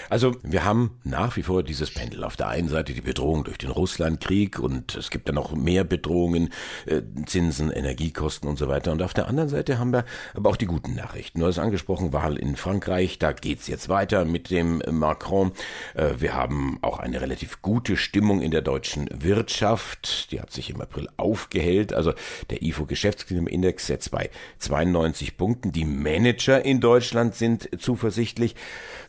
Also 0.09 0.35
wir 0.43 0.63
haben 0.63 0.99
nach 1.03 1.35
wie 1.37 1.43
vor 1.43 1.63
dieses 1.63 1.91
Pendel. 1.91 2.23
Auf 2.23 2.35
der 2.35 2.47
einen 2.47 2.69
Seite 2.69 2.93
die 2.93 3.01
Bedrohung 3.01 3.43
durch 3.43 3.57
den 3.57 3.71
Russlandkrieg 3.71 4.59
und 4.59 4.95
es 4.95 5.09
gibt 5.09 5.27
dann 5.27 5.35
noch 5.35 5.53
mehr 5.53 5.83
Bedrohungen, 5.83 6.49
äh, 6.85 7.01
Zinsen, 7.25 7.71
Energiekosten 7.71 8.49
und 8.49 8.57
so 8.57 8.67
weiter. 8.67 8.91
Und 8.91 9.01
auf 9.01 9.13
der 9.13 9.27
anderen 9.27 9.49
Seite 9.49 9.79
haben 9.79 9.91
wir 9.91 10.05
aber 10.33 10.49
auch 10.49 10.57
die 10.57 10.65
guten 10.65 10.95
Nachrichten. 10.95 11.39
Du 11.39 11.45
hast 11.45 11.59
angesprochen, 11.59 12.13
Wahl 12.13 12.37
in 12.37 12.55
Frankreich, 12.55 13.19
da 13.19 13.31
geht's 13.31 13.67
jetzt 13.67 13.89
weiter 13.89 14.25
mit 14.25 14.49
dem 14.49 14.81
Macron. 14.89 15.51
Äh, 15.93 16.13
wir 16.19 16.33
haben 16.33 16.79
auch 16.81 16.99
eine 16.99 17.21
relativ 17.21 17.61
gute 17.61 17.97
Stimmung 17.97 18.41
in 18.41 18.51
der 18.51 18.61
deutschen 18.61 19.09
Wirtschaft. 19.11 20.31
Die 20.31 20.41
hat 20.41 20.51
sich 20.51 20.69
im 20.69 20.81
April 20.81 21.07
aufgehellt. 21.17 21.93
Also 21.93 22.13
der 22.49 22.61
IFO 22.61 22.85
Geschäftsklimaindex 22.85 23.87
setzt 23.87 24.11
bei 24.11 24.29
92 24.59 25.37
Punkten. 25.37 25.71
Die 25.71 25.85
Manager 25.85 26.63
in 26.63 26.79
Deutschland 26.79 27.35
sind 27.35 27.69
zuversichtlich. 27.79 28.55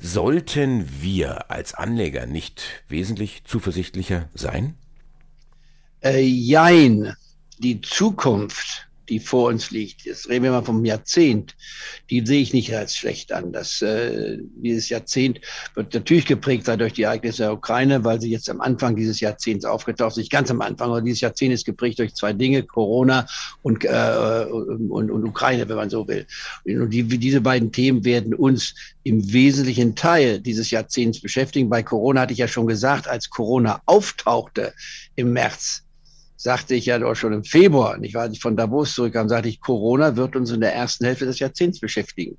Sollten 0.00 0.62
Sollten 0.62 1.02
wir 1.02 1.50
als 1.50 1.75
Anleger 1.75 2.26
nicht 2.26 2.62
wesentlich 2.87 3.42
zuversichtlicher 3.45 4.28
sein? 4.33 4.76
Äh, 6.04 6.21
jein. 6.21 7.16
Die 7.59 7.81
Zukunft 7.81 8.87
die 9.12 9.21
vor 9.21 9.50
uns 9.50 9.71
liegt, 9.71 10.07
jetzt 10.07 10.31
reden 10.31 10.45
wir 10.45 10.52
mal 10.52 10.64
vom 10.64 10.87
Jahrzehnt, 10.87 11.54
die 12.09 12.25
sehe 12.25 12.40
ich 12.40 12.54
nicht 12.54 12.75
als 12.75 12.97
schlecht 12.97 13.31
an. 13.31 13.52
Das, 13.52 13.83
äh, 13.83 14.38
dieses 14.57 14.88
Jahrzehnt 14.88 15.38
wird 15.75 15.92
natürlich 15.92 16.25
geprägt 16.25 16.64
sein 16.64 16.78
durch 16.78 16.95
die 16.95 17.02
Ereignisse 17.02 17.42
der 17.42 17.52
Ukraine, 17.52 18.04
weil 18.04 18.23
sie 18.23 18.31
jetzt 18.31 18.49
am 18.49 18.62
Anfang 18.62 18.97
dieses 18.97 19.21
Jahrzehnts 19.21 19.66
aufgetaucht 19.66 20.14
sind, 20.14 20.31
ganz 20.31 20.50
am 20.50 20.62
Anfang, 20.62 20.88
aber 20.88 21.02
dieses 21.02 21.21
Jahrzehnt 21.21 21.52
ist 21.52 21.66
geprägt 21.66 21.99
durch 21.99 22.14
zwei 22.14 22.33
Dinge, 22.33 22.62
Corona 22.62 23.26
und, 23.61 23.85
äh, 23.85 24.47
und, 24.50 25.11
und 25.11 25.25
Ukraine, 25.25 25.69
wenn 25.69 25.76
man 25.76 25.90
so 25.90 26.09
will. 26.09 26.26
Und 26.64 26.88
die, 26.88 27.02
diese 27.02 27.42
beiden 27.42 27.71
Themen 27.71 28.07
werden 28.07 28.33
uns 28.33 28.75
im 29.02 29.31
wesentlichen 29.31 29.95
Teil 29.95 30.40
dieses 30.40 30.71
Jahrzehnts 30.71 31.21
beschäftigen. 31.21 31.69
Bei 31.69 31.83
Corona 31.83 32.23
hatte 32.23 32.33
ich 32.33 32.38
ja 32.38 32.49
schon 32.49 32.66
gesagt, 32.66 33.09
als 33.09 33.28
Corona 33.28 33.83
auftauchte 33.85 34.73
im 35.16 35.35
März, 35.35 35.83
sagte 36.43 36.75
ich 36.75 36.87
ja 36.87 36.99
doch 36.99 37.15
schon 37.15 37.33
im 37.33 37.45
Februar, 37.45 37.99
nicht 37.99 38.15
wahr, 38.15 38.23
als 38.23 38.35
ich 38.35 38.41
von 38.41 38.57
Davos 38.57 38.95
zurückkam, 38.95 39.29
sagte 39.29 39.49
ich, 39.49 39.61
Corona 39.61 40.17
wird 40.17 40.35
uns 40.35 40.51
in 40.51 40.61
der 40.61 40.75
ersten 40.75 41.05
Hälfte 41.05 41.25
des 41.25 41.39
Jahrzehnts 41.39 41.79
beschäftigen. 41.79 42.37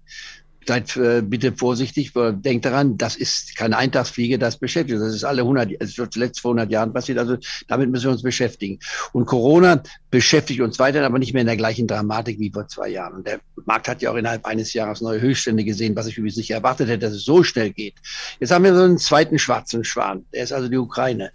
Seid 0.67 0.95
äh, 0.97 1.21
bitte 1.21 1.53
vorsichtig, 1.53 2.11
denkt 2.13 2.65
daran, 2.65 2.97
das 2.97 3.15
ist 3.15 3.55
keine 3.55 3.77
Eintagsfliege, 3.77 4.37
das 4.37 4.57
beschäftigt. 4.57 4.99
Das 4.99 5.13
ist 5.13 5.23
alle 5.23 5.41
100, 5.41 5.71
es 5.79 5.97
wird 5.97 6.13
zuletzt 6.13 6.41
vor 6.41 6.51
100 6.51 6.69
Jahren 6.69 6.91
passiert, 6.91 7.17
also 7.17 7.37
damit 7.69 7.89
müssen 7.91 8.05
wir 8.05 8.11
uns 8.11 8.23
beschäftigen. 8.23 8.79
Und 9.13 9.25
Corona 9.25 9.81
beschäftigt 10.13 10.61
uns 10.61 10.77
weiterhin, 10.77 11.07
aber 11.07 11.17
nicht 11.17 11.33
mehr 11.33 11.41
in 11.41 11.47
der 11.47 11.57
gleichen 11.57 11.87
Dramatik 11.87 12.39
wie 12.39 12.51
vor 12.51 12.67
zwei 12.67 12.89
Jahren. 12.89 13.15
Und 13.15 13.27
der 13.27 13.39
Markt 13.65 13.87
hat 13.87 14.03
ja 14.03 14.11
auch 14.11 14.15
innerhalb 14.15 14.45
eines 14.45 14.71
Jahres 14.71 15.01
neue 15.01 15.19
Höchststände 15.19 15.63
gesehen, 15.63 15.95
was 15.95 16.05
ich 16.05 16.19
übrigens 16.19 16.37
nicht 16.37 16.51
erwartet 16.51 16.87
hätte, 16.87 16.99
dass 16.99 17.13
es 17.13 17.25
so 17.25 17.41
schnell 17.41 17.71
geht. 17.71 17.95
Jetzt 18.39 18.51
haben 18.51 18.63
wir 18.63 18.75
so 18.75 18.83
einen 18.83 18.99
zweiten 18.99 19.39
schwarzen 19.39 19.83
Schwan. 19.83 20.23
Der 20.31 20.43
ist 20.43 20.53
also 20.53 20.69
die 20.69 20.77
Ukraine. 20.77 21.31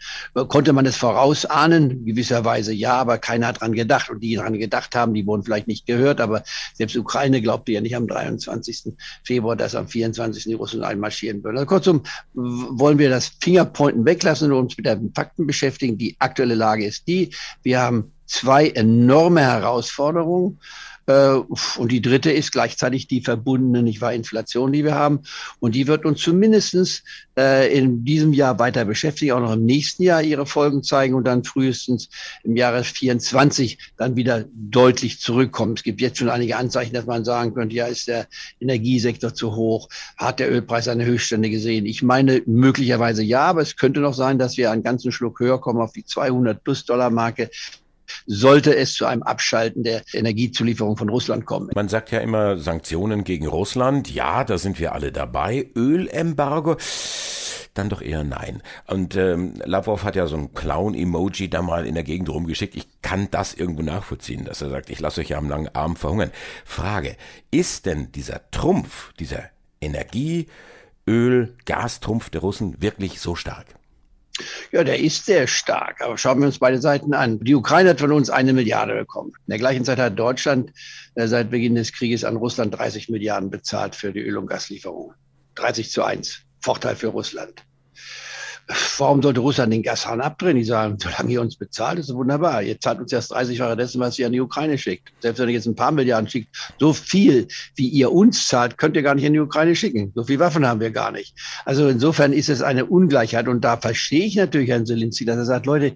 Konnte 0.46 0.72
man 0.72 0.86
es 0.86 0.96
vorausahnen? 0.96 2.04
Gewisserweise 2.04 2.72
ja, 2.72 2.92
aber 2.92 3.18
keiner 3.18 3.48
hat 3.48 3.62
dran 3.62 3.72
gedacht. 3.72 4.10
Und 4.10 4.20
die 4.20 4.36
dran 4.36 4.56
gedacht 4.56 4.94
haben, 4.94 5.12
die 5.12 5.26
wurden 5.26 5.42
vielleicht 5.42 5.66
nicht 5.66 5.84
gehört. 5.84 6.20
Aber 6.20 6.44
selbst 6.74 6.96
Ukraine 6.96 7.42
glaubte 7.42 7.72
ja 7.72 7.80
nicht 7.80 7.96
am 7.96 8.06
23. 8.06 8.92
Februar, 9.24 9.56
dass 9.56 9.74
am 9.74 9.88
24. 9.88 10.44
die 10.44 10.54
Russen 10.54 10.84
einmarschieren 10.84 11.42
würden. 11.42 11.56
Also 11.56 11.66
kurzum, 11.66 12.04
wollen 12.32 12.98
wir 12.98 13.10
das 13.10 13.32
Fingerpointen 13.40 14.04
weglassen 14.04 14.52
und 14.52 14.58
uns 14.66 14.76
mit 14.76 14.86
den 14.86 15.12
Fakten 15.16 15.48
beschäftigen. 15.48 15.98
Die 15.98 16.14
aktuelle 16.20 16.54
Lage 16.54 16.86
ist 16.86 17.08
die, 17.08 17.34
wir 17.64 17.80
haben 17.80 18.12
zwei 18.28 18.68
enorme 18.68 19.40
Herausforderungen. 19.40 20.60
Äh, 21.08 21.40
und 21.78 21.90
die 21.90 22.02
dritte 22.02 22.30
ist 22.30 22.52
gleichzeitig 22.52 23.08
die 23.08 23.22
verbundene, 23.22 23.82
nicht 23.82 24.00
wahr, 24.02 24.12
Inflation, 24.12 24.72
die 24.72 24.84
wir 24.84 24.94
haben. 24.94 25.20
Und 25.58 25.74
die 25.74 25.86
wird 25.86 26.04
uns 26.04 26.20
zumindestens 26.20 27.02
äh, 27.38 27.74
in 27.74 28.04
diesem 28.04 28.34
Jahr 28.34 28.58
weiter 28.58 28.84
beschäftigen, 28.84 29.32
auch 29.32 29.40
noch 29.40 29.54
im 29.54 29.64
nächsten 29.64 30.02
Jahr 30.02 30.22
ihre 30.22 30.44
Folgen 30.44 30.82
zeigen 30.82 31.14
und 31.14 31.24
dann 31.24 31.44
frühestens 31.44 32.10
im 32.44 32.56
Jahre 32.56 32.84
24 32.84 33.78
dann 33.96 34.16
wieder 34.16 34.44
deutlich 34.52 35.18
zurückkommen. 35.18 35.74
Es 35.76 35.82
gibt 35.82 36.02
jetzt 36.02 36.18
schon 36.18 36.28
einige 36.28 36.58
Anzeichen, 36.58 36.92
dass 36.92 37.06
man 37.06 37.24
sagen 37.24 37.54
könnte, 37.54 37.74
ja, 37.74 37.86
ist 37.86 38.08
der 38.08 38.26
Energiesektor 38.60 39.32
zu 39.32 39.56
hoch? 39.56 39.88
Hat 40.18 40.40
der 40.40 40.52
Ölpreis 40.52 40.84
seine 40.84 41.06
Höchststände 41.06 41.48
gesehen? 41.48 41.86
Ich 41.86 42.02
meine, 42.02 42.42
möglicherweise 42.44 43.22
ja, 43.22 43.46
aber 43.46 43.62
es 43.62 43.76
könnte 43.76 44.00
noch 44.00 44.14
sein, 44.14 44.38
dass 44.38 44.58
wir 44.58 44.70
einen 44.70 44.82
ganzen 44.82 45.10
Schluck 45.10 45.40
höher 45.40 45.58
kommen 45.58 45.80
auf 45.80 45.92
die 45.92 46.04
200 46.04 46.62
plus 46.62 46.84
Dollar 46.84 47.08
Marke 47.08 47.48
sollte 48.28 48.76
es 48.76 48.94
zu 48.94 49.06
einem 49.06 49.22
Abschalten 49.22 49.82
der 49.82 50.02
Energiezulieferung 50.12 50.96
von 50.96 51.08
Russland 51.08 51.46
kommen. 51.46 51.70
Man 51.74 51.88
sagt 51.88 52.10
ja 52.10 52.20
immer 52.20 52.58
Sanktionen 52.58 53.24
gegen 53.24 53.46
Russland. 53.46 54.10
Ja, 54.10 54.44
da 54.44 54.58
sind 54.58 54.78
wir 54.78 54.92
alle 54.92 55.10
dabei. 55.10 55.70
Ölembargo 55.74 56.76
dann 57.78 57.88
doch 57.88 58.02
eher 58.02 58.24
nein. 58.24 58.62
Und 58.86 59.16
ähm, 59.16 59.54
Lavrov 59.64 60.02
hat 60.02 60.16
ja 60.16 60.26
so 60.26 60.36
ein 60.36 60.52
Clown-Emoji 60.52 61.48
da 61.48 61.62
mal 61.62 61.86
in 61.86 61.94
der 61.94 62.04
Gegend 62.04 62.28
rumgeschickt. 62.28 62.74
Ich 62.74 62.88
kann 63.02 63.28
das 63.30 63.54
irgendwo 63.54 63.82
nachvollziehen, 63.82 64.44
dass 64.44 64.60
er 64.60 64.70
sagt, 64.70 64.90
ich 64.90 65.00
lasse 65.00 65.20
euch 65.20 65.30
ja 65.30 65.38
am 65.38 65.48
langen 65.48 65.68
Arm 65.74 65.96
verhungern. 65.96 66.32
Frage, 66.64 67.16
ist 67.50 67.86
denn 67.86 68.12
dieser 68.12 68.50
Trumpf, 68.50 69.12
dieser 69.14 69.44
Energie, 69.80 70.48
Öl, 71.06 71.54
Gastrumpf 71.64 72.30
der 72.30 72.40
Russen 72.40 72.82
wirklich 72.82 73.20
so 73.20 73.34
stark? 73.34 73.77
Ja, 74.72 74.84
der 74.84 74.98
ist 74.98 75.26
sehr 75.26 75.46
stark. 75.46 76.00
Aber 76.02 76.18
schauen 76.18 76.40
wir 76.40 76.46
uns 76.46 76.58
beide 76.58 76.80
Seiten 76.80 77.14
an. 77.14 77.38
Die 77.40 77.54
Ukraine 77.54 77.90
hat 77.90 78.00
von 78.00 78.12
uns 78.12 78.30
eine 78.30 78.52
Milliarde 78.52 78.94
bekommen. 78.94 79.32
In 79.46 79.50
der 79.50 79.58
gleichen 79.58 79.84
Zeit 79.84 79.98
hat 79.98 80.18
Deutschland 80.18 80.72
äh, 81.14 81.26
seit 81.26 81.50
Beginn 81.50 81.74
des 81.74 81.92
Krieges 81.92 82.24
an 82.24 82.36
Russland 82.36 82.76
30 82.76 83.08
Milliarden 83.08 83.50
bezahlt 83.50 83.94
für 83.94 84.12
die 84.12 84.20
Öl- 84.20 84.36
und 84.36 84.46
Gaslieferungen. 84.46 85.14
30 85.56 85.90
zu 85.90 86.02
1. 86.04 86.40
Vorteil 86.60 86.96
für 86.96 87.08
Russland 87.08 87.64
warum 88.98 89.22
sollte 89.22 89.40
Russland 89.40 89.72
den 89.72 89.82
Gashahn 89.82 90.20
abdrehen? 90.20 90.56
Die 90.56 90.64
sagen, 90.64 90.98
solange 91.00 91.32
ihr 91.32 91.40
uns 91.40 91.56
bezahlt, 91.56 91.98
ist 91.98 92.14
wunderbar. 92.14 92.62
Ihr 92.62 92.78
zahlt 92.78 93.00
uns 93.00 93.12
erst 93.12 93.32
30-fache 93.32 93.76
dessen, 93.76 94.00
was 94.00 94.18
ihr 94.18 94.26
an 94.26 94.32
die 94.32 94.40
Ukraine 94.40 94.76
schickt. 94.76 95.10
Selbst 95.20 95.38
wenn 95.38 95.48
ihr 95.48 95.54
jetzt 95.54 95.66
ein 95.66 95.74
paar 95.74 95.90
Milliarden 95.90 96.28
schickt, 96.28 96.54
so 96.78 96.92
viel, 96.92 97.48
wie 97.76 97.88
ihr 97.88 98.12
uns 98.12 98.46
zahlt, 98.46 98.76
könnt 98.76 98.96
ihr 98.96 99.02
gar 99.02 99.14
nicht 99.14 99.24
in 99.24 99.32
die 99.32 99.40
Ukraine 99.40 99.74
schicken. 99.74 100.12
So 100.14 100.24
viel 100.24 100.38
Waffen 100.38 100.66
haben 100.66 100.80
wir 100.80 100.90
gar 100.90 101.10
nicht. 101.10 101.34
Also 101.64 101.88
insofern 101.88 102.32
ist 102.32 102.50
es 102.50 102.60
eine 102.60 102.86
Ungleichheit. 102.86 103.48
Und 103.48 103.62
da 103.62 103.78
verstehe 103.78 104.26
ich 104.26 104.36
natürlich 104.36 104.68
Herrn 104.68 104.86
Zelensky, 104.86 105.24
dass 105.24 105.38
er 105.38 105.46
sagt, 105.46 105.66
Leute, 105.66 105.94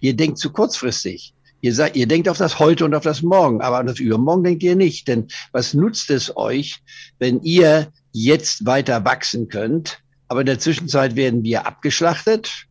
ihr 0.00 0.14
denkt 0.14 0.38
zu 0.38 0.52
kurzfristig. 0.52 1.34
Ihr, 1.62 1.74
seid, 1.74 1.96
ihr 1.96 2.06
denkt 2.06 2.28
auf 2.28 2.38
das 2.38 2.58
Heute 2.58 2.84
und 2.86 2.94
auf 2.94 3.02
das 3.02 3.20
Morgen, 3.20 3.60
aber 3.60 3.78
an 3.78 3.86
das 3.86 3.98
Übermorgen 3.98 4.44
denkt 4.44 4.62
ihr 4.62 4.76
nicht. 4.76 5.08
Denn 5.08 5.26
was 5.52 5.74
nutzt 5.74 6.10
es 6.10 6.34
euch, 6.36 6.80
wenn 7.18 7.42
ihr 7.42 7.88
jetzt 8.12 8.64
weiter 8.64 9.04
wachsen 9.04 9.48
könnt, 9.48 9.98
aber 10.30 10.40
in 10.40 10.46
der 10.46 10.60
Zwischenzeit 10.60 11.16
werden 11.16 11.42
wir 11.42 11.66
abgeschlachtet. 11.66 12.66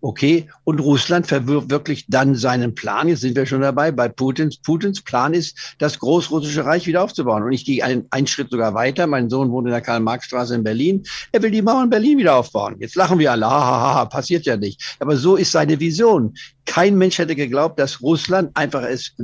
Okay, 0.00 0.48
und 0.64 0.80
Russland 0.80 1.28
verwirklicht 1.28 2.06
dann 2.10 2.34
seinen 2.34 2.74
Plan. 2.74 3.08
Jetzt 3.08 3.20
sind 3.20 3.36
wir 3.36 3.46
schon 3.46 3.60
dabei. 3.60 3.92
Bei 3.92 4.08
Putins, 4.08 4.58
Putins 4.58 5.00
Plan 5.00 5.32
ist, 5.32 5.76
das 5.78 5.98
Großrussische 6.00 6.66
Reich 6.66 6.86
wieder 6.88 7.04
aufzubauen. 7.04 7.44
Und 7.44 7.52
ich 7.52 7.64
gehe 7.64 7.82
einen, 7.84 8.06
einen 8.10 8.26
Schritt 8.26 8.50
sogar 8.50 8.74
weiter. 8.74 9.06
Mein 9.06 9.30
Sohn 9.30 9.50
wohnt 9.52 9.66
in 9.66 9.70
der 9.70 9.80
Karl-Marx-Straße 9.80 10.56
in 10.56 10.64
Berlin. 10.64 11.04
Er 11.30 11.40
will 11.40 11.52
die 11.52 11.62
Mauer 11.62 11.84
in 11.84 11.90
Berlin 11.90 12.18
wieder 12.18 12.34
aufbauen. 12.34 12.76
Jetzt 12.80 12.96
lachen 12.96 13.20
wir 13.20 13.30
alle. 13.30 13.46
Ha, 13.46 13.94
ha, 13.94 14.04
passiert 14.06 14.44
ja 14.44 14.56
nicht. 14.56 14.96
Aber 14.98 15.16
so 15.16 15.36
ist 15.36 15.52
seine 15.52 15.78
Vision. 15.78 16.34
Kein 16.66 16.98
Mensch 16.98 17.18
hätte 17.18 17.36
geglaubt, 17.36 17.78
dass 17.78 18.02
Russland 18.02 18.50
einfach 18.54 18.82
es 18.82 19.14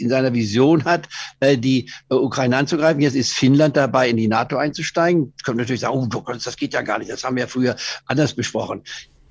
in 0.00 0.08
seiner 0.08 0.32
Vision 0.32 0.84
hat, 0.84 1.08
äh, 1.40 1.56
die 1.56 1.90
äh, 2.10 2.14
Ukraine 2.14 2.56
anzugreifen. 2.56 3.00
Jetzt 3.00 3.14
ist 3.14 3.32
Finnland 3.32 3.76
dabei, 3.76 4.08
in 4.08 4.16
die 4.16 4.28
NATO 4.28 4.56
einzusteigen. 4.56 5.32
Können 5.44 5.58
natürlich 5.58 5.80
sagen, 5.80 5.96
oh, 5.96 6.32
das 6.32 6.56
geht 6.56 6.74
ja 6.74 6.82
gar 6.82 6.98
nicht. 6.98 7.10
Das 7.10 7.24
haben 7.24 7.36
wir 7.36 7.44
ja 7.44 7.48
früher 7.48 7.76
anders 8.06 8.34
besprochen. 8.34 8.82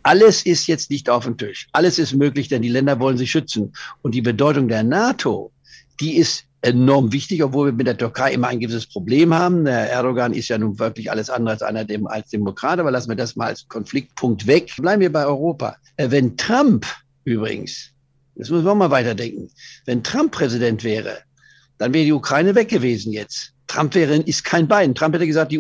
Alles 0.03 0.45
ist 0.45 0.67
jetzt 0.67 0.91
nicht 0.91 1.09
auf 1.09 1.23
dem 1.23 1.37
Tisch. 1.37 1.67
Alles 1.71 1.97
ist 1.97 2.13
möglich, 2.13 2.47
denn 2.47 2.61
die 2.61 2.69
Länder 2.69 2.99
wollen 2.99 3.17
sich 3.17 3.31
schützen. 3.31 3.73
Und 4.03 4.13
die 4.13 4.21
Bedeutung 4.21 4.67
der 4.67 4.83
NATO, 4.83 5.51
die 5.99 6.17
ist 6.17 6.45
enorm 6.61 7.11
wichtig, 7.11 7.43
obwohl 7.43 7.67
wir 7.67 7.73
mit 7.73 7.87
der 7.87 7.97
Türkei 7.97 8.33
immer 8.33 8.47
ein 8.47 8.59
gewisses 8.59 8.87
Problem 8.87 9.33
haben. 9.33 9.65
Der 9.65 9.91
Erdogan 9.91 10.33
ist 10.33 10.47
ja 10.47 10.57
nun 10.57 10.77
wirklich 10.79 11.11
alles 11.11 11.29
andere 11.29 11.53
als 11.53 11.61
einer 11.61 11.85
dem, 11.85 12.07
als 12.07 12.29
Demokrat, 12.29 12.79
aber 12.79 12.91
lassen 12.91 13.09
wir 13.09 13.15
das 13.15 13.35
mal 13.35 13.47
als 13.47 13.67
Konfliktpunkt 13.67 14.47
weg. 14.47 14.71
Bleiben 14.77 15.01
wir 15.01 15.11
bei 15.11 15.25
Europa. 15.25 15.75
Äh, 15.97 16.11
wenn 16.11 16.37
Trump 16.37 16.85
übrigens 17.23 17.91
das 18.35 18.49
müssen 18.49 18.65
wir 18.65 18.71
auch 18.71 18.75
mal 18.75 18.91
weiterdenken. 18.91 19.49
Wenn 19.85 20.03
Trump 20.03 20.31
Präsident 20.31 20.83
wäre, 20.83 21.19
dann 21.77 21.93
wäre 21.93 22.05
die 22.05 22.13
Ukraine 22.13 22.55
weg 22.55 22.69
gewesen 22.69 23.11
jetzt. 23.11 23.51
Trump 23.67 23.95
wäre, 23.95 24.15
ist 24.17 24.43
kein 24.43 24.67
Bein. 24.67 24.93
Trump 24.93 25.15
hätte 25.15 25.25
gesagt, 25.25 25.51
die, 25.51 25.59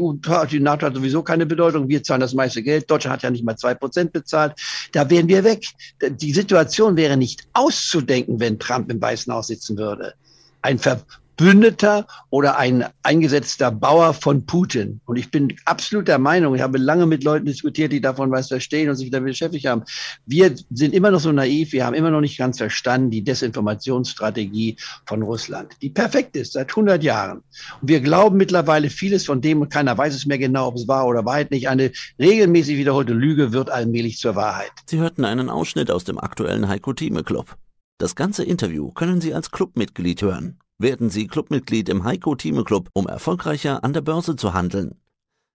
die 0.51 0.59
NATO 0.59 0.85
hat 0.85 0.95
sowieso 0.95 1.23
keine 1.23 1.45
Bedeutung. 1.45 1.87
Wir 1.89 2.03
zahlen 2.03 2.21
das 2.21 2.33
meiste 2.33 2.61
Geld. 2.61 2.89
Deutschland 2.89 3.15
hat 3.15 3.23
ja 3.23 3.31
nicht 3.31 3.43
mal 3.43 3.57
zwei 3.57 3.73
Prozent 3.73 4.13
bezahlt. 4.13 4.53
Da 4.91 5.09
wären 5.09 5.27
wir 5.27 5.43
weg. 5.43 5.65
Die 6.01 6.31
Situation 6.31 6.95
wäre 6.97 7.17
nicht 7.17 7.47
auszudenken, 7.53 8.39
wenn 8.39 8.59
Trump 8.59 8.91
im 8.91 9.01
Weißen 9.01 9.33
Haus 9.33 9.47
sitzen 9.47 9.77
würde. 9.77 10.13
Ein 10.61 10.77
Ver 10.77 11.01
Verbündeter 11.37 12.07
oder 12.29 12.57
ein 12.57 12.85
eingesetzter 13.03 13.71
Bauer 13.71 14.13
von 14.13 14.45
Putin. 14.45 15.01
Und 15.05 15.17
ich 15.17 15.31
bin 15.31 15.55
absolut 15.65 16.07
der 16.07 16.17
Meinung, 16.17 16.55
ich 16.55 16.61
habe 16.61 16.77
lange 16.77 17.05
mit 17.05 17.23
Leuten 17.23 17.45
diskutiert, 17.45 17.91
die 17.91 17.99
davon 17.99 18.31
was 18.31 18.47
verstehen 18.47 18.89
und 18.89 18.95
sich 18.95 19.09
damit 19.09 19.31
beschäftigt 19.31 19.65
haben. 19.65 19.83
Wir 20.25 20.55
sind 20.71 20.93
immer 20.93 21.11
noch 21.11 21.19
so 21.19 21.31
naiv, 21.31 21.73
wir 21.73 21.85
haben 21.85 21.93
immer 21.93 22.09
noch 22.09 22.21
nicht 22.21 22.37
ganz 22.37 22.57
verstanden 22.57 23.11
die 23.11 23.23
Desinformationsstrategie 23.23 24.77
von 25.05 25.23
Russland, 25.23 25.73
die 25.81 25.89
perfekt 25.89 26.35
ist 26.37 26.53
seit 26.53 26.69
100 26.69 27.03
Jahren. 27.03 27.43
Und 27.81 27.89
wir 27.89 27.99
glauben 27.99 28.37
mittlerweile 28.37 28.89
vieles 28.89 29.25
von 29.25 29.41
dem 29.41 29.61
und 29.61 29.69
keiner 29.69 29.97
weiß 29.97 30.15
es 30.15 30.25
mehr 30.25 30.37
genau, 30.37 30.67
ob 30.67 30.75
es 30.75 30.87
wahr 30.87 31.05
oder 31.05 31.25
Wahrheit 31.25 31.51
nicht. 31.51 31.67
Eine 31.67 31.91
regelmäßig 32.17 32.77
wiederholte 32.77 33.13
Lüge 33.13 33.51
wird 33.51 33.69
allmählich 33.69 34.17
zur 34.17 34.35
Wahrheit. 34.35 34.71
Sie 34.85 34.99
hörten 34.99 35.25
einen 35.25 35.49
Ausschnitt 35.49 35.91
aus 35.91 36.05
dem 36.05 36.17
aktuellen 36.17 36.69
Heiko 36.69 36.93
Thieme 36.93 37.23
Club. 37.23 37.57
Das 37.97 38.15
ganze 38.15 38.43
Interview 38.43 38.91
können 38.91 39.21
Sie 39.21 39.33
als 39.33 39.51
Clubmitglied 39.51 40.21
hören. 40.21 40.59
Werden 40.77 41.09
Sie 41.09 41.27
Clubmitglied 41.27 41.87
im 41.87 42.03
Heiko 42.03 42.35
Thieme 42.35 42.65
Club, 42.65 42.89
um 42.93 43.07
erfolgreicher 43.07 43.83
an 43.85 43.93
der 43.93 44.01
Börse 44.01 44.35
zu 44.35 44.53
handeln. 44.53 44.99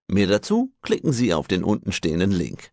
Mehr 0.07 0.25
dazu 0.25 0.73
klicken 0.81 1.13
Sie 1.13 1.31
auf 1.33 1.47
den 1.47 1.63
untenstehenden 1.63 2.31
Link. 2.31 2.71